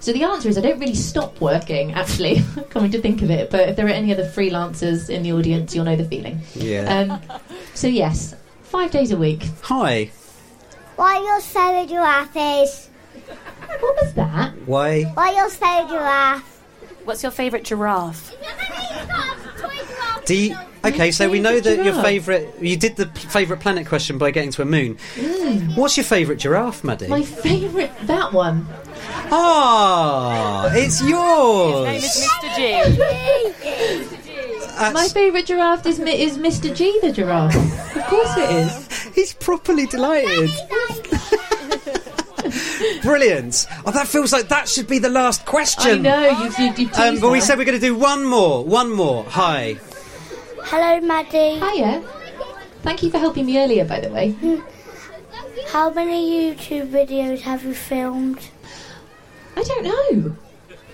[0.00, 3.50] So the answer is I don't really stop working, actually, coming to think of it.
[3.50, 6.40] But if there are any other freelancers in the audience, you'll know the feeling.
[6.54, 7.20] Yeah.
[7.20, 7.40] Um,
[7.74, 9.46] so yes, five days a week.
[9.62, 10.10] Hi.
[10.96, 12.90] Why your salad giraffes?
[13.78, 14.52] What was that?
[14.66, 15.04] Why?
[15.04, 16.60] Why your salad giraffe?
[17.04, 18.34] What's your favourite giraffe?
[20.32, 22.04] Do you, okay, so we know that your giraffe.
[22.04, 22.48] favourite.
[22.60, 24.96] You did the p- favourite planet question by getting to a moon.
[25.74, 27.08] What's your favourite giraffe, Maddie?
[27.08, 28.66] My favourite, that one.
[29.30, 31.86] Ah, it's yours.
[31.86, 32.56] Name is Mr.
[32.56, 33.52] G.
[34.72, 36.74] That's- My favourite giraffe is, Mi- is Mr.
[36.74, 37.54] G the giraffe.
[37.96, 38.88] of course it is.
[39.14, 40.50] he's properly delighted.
[43.02, 43.66] Brilliant.
[43.86, 46.04] Oh, that feels like that should be the last question.
[46.06, 46.38] I question.
[46.38, 47.44] know, you've, you've, you've Um, but we her.
[47.44, 48.64] said we're going to do one more.
[48.64, 49.24] One more.
[49.24, 49.76] Hi.
[50.74, 51.60] Hello, Maddie.
[51.60, 52.00] Hiya.
[52.80, 54.34] Thank you for helping me earlier, by the way.
[55.68, 58.40] How many YouTube videos have you filmed?
[59.54, 60.34] I don't know.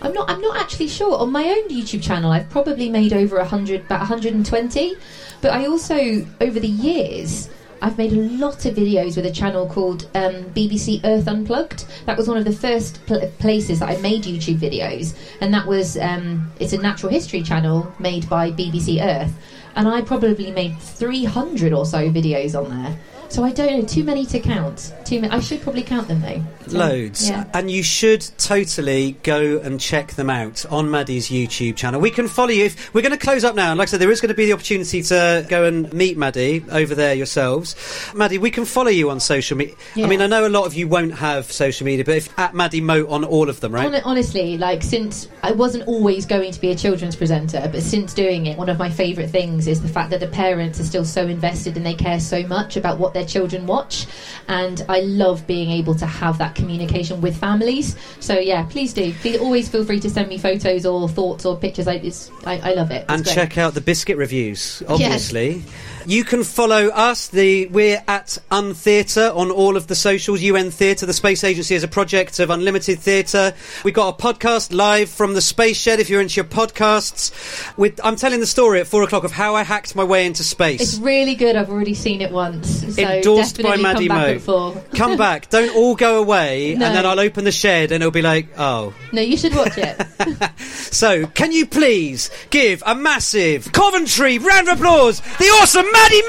[0.03, 0.29] I'm not.
[0.29, 1.16] I'm not actually sure.
[1.18, 4.97] On my own YouTube channel, I've probably made over hundred, about 120.
[5.43, 7.49] But I also, over the years,
[7.81, 11.85] I've made a lot of videos with a channel called um, BBC Earth Unplugged.
[12.07, 15.66] That was one of the first pl- places that I made YouTube videos, and that
[15.66, 19.33] was um, it's a natural history channel made by BBC Earth,
[19.79, 22.99] and I probably made 300 or so videos on there.
[23.29, 24.95] So I don't know, too many to count.
[25.05, 25.33] Too many.
[25.33, 26.43] I should probably count them though.
[26.68, 27.29] Loads.
[27.29, 27.45] Yeah.
[27.55, 32.01] And you should totally go and check them out on Maddie's YouTube channel.
[32.01, 32.64] We can follow you.
[32.66, 33.70] If, we're going to close up now.
[33.70, 36.16] And like I said, there is going to be the opportunity to go and meet
[36.16, 37.76] Maddie over there yourselves.
[38.14, 39.74] Maddie, we can follow you on social media.
[39.95, 40.07] Yeah.
[40.07, 42.55] I mean, I know a lot of you won't have social media, but if at
[42.55, 43.93] Maddie Moat on all of them, right?
[43.93, 48.14] Hon- honestly, like since I wasn't always going to be a children's presenter, but since
[48.14, 51.05] doing it, one of my favourite things is the fact that the parents are still
[51.05, 54.07] so invested and they care so much about what their children watch.
[54.49, 57.97] And I love being able to have that communication with families.
[58.21, 59.12] So yeah, please do.
[59.14, 61.89] Please always feel free to send me photos or thoughts or pictures.
[61.89, 62.01] I,
[62.47, 63.03] I, I love it.
[63.03, 63.35] It's and great.
[63.35, 65.62] check out the biscuit reviews obviously
[66.09, 71.05] you can follow us the we're at untheatre on all of the socials un theatre
[71.05, 73.53] the space agency is a project of unlimited theatre
[73.85, 78.01] We've got a podcast live from the space shed if you're into your podcasts with
[78.03, 80.81] i'm telling the story at four o'clock of how i hacked my way into space
[80.81, 81.57] It's really good.
[81.57, 82.95] I've already seen it once.
[82.95, 84.37] So endorsed by Maddie come back Moat.
[84.37, 84.83] at four.
[84.95, 86.87] Come back, don't all go away, No.
[86.87, 88.95] and then I'll open the shed and it'll be like, oh.
[89.13, 90.01] No, you should watch it.
[90.89, 96.23] So, can you please give a massive Coventry round of applause, the awesome Maddie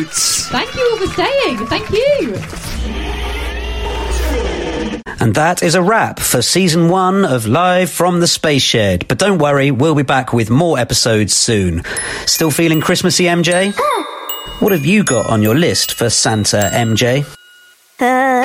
[0.00, 0.08] Moat!
[0.50, 1.58] Thank you all for staying.
[1.66, 2.34] Thank you.
[5.20, 9.06] And that is a wrap for season one of Live from the Space Shed.
[9.08, 11.82] But don't worry, we'll be back with more episodes soon.
[12.24, 13.74] Still feeling Christmassy, MJ?
[14.60, 17.24] What have you got on your list for Santa, MJ?
[18.00, 18.42] Uh.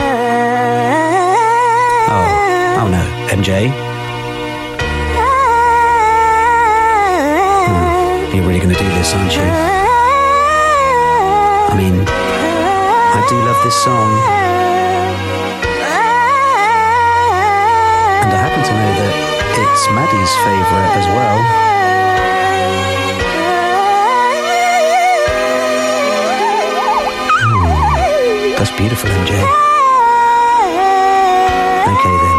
[2.10, 3.91] Oh, oh no, MJ.
[8.34, 9.44] You're really going to do this, aren't you?
[11.72, 14.12] I mean, I do love this song.
[18.24, 19.14] And I happen to know that
[19.60, 21.40] it's Maddie's favourite as well.
[27.44, 29.34] Hmm, That's beautiful, MJ.
[31.94, 32.38] Okay then,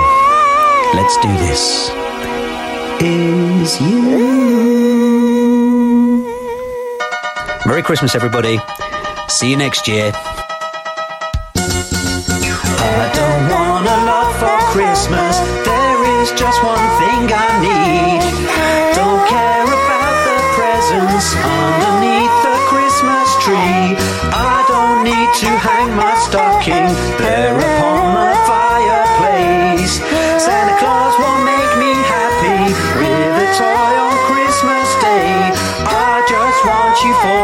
[0.96, 1.90] let's do this.
[3.04, 4.71] Is you.
[7.72, 8.58] Merry Christmas, everybody.
[9.28, 10.12] See you next year.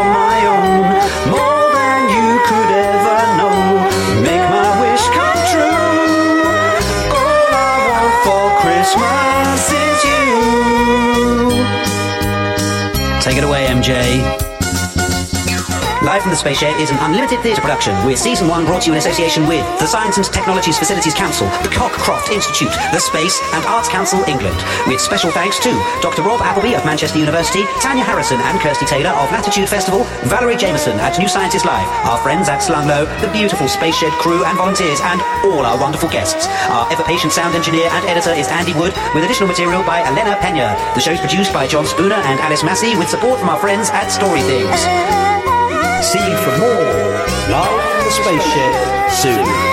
[0.09, 1.48] My own,
[16.19, 18.93] From the Space Shed is an unlimited theatre production with season one brought to you
[18.93, 23.63] in association with the Science and Technologies Facilities Council, the Cockcroft Institute, the Space and
[23.65, 24.59] Arts Council England.
[24.85, 25.71] With special thanks to
[26.03, 26.21] Dr.
[26.21, 30.99] Rob Appleby of Manchester University, Tanya Harrison and Kirsty Taylor of Latitude Festival, Valerie Jameson
[30.99, 34.57] at New Scientist Live, our friends at Slung Low, the beautiful Space Shed crew and
[34.57, 36.47] volunteers, and all our wonderful guests.
[36.67, 40.75] Our ever-patient sound engineer and editor is Andy Wood, with additional material by Elena Pena.
[40.93, 44.09] The show's produced by John Spooner and Alice Massey, with support from our friends at
[44.09, 45.38] Story Things.
[46.01, 47.19] See you for more
[47.49, 49.68] Live on the Spaceship soon.